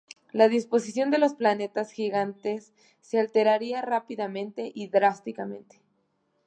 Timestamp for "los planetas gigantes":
1.19-2.73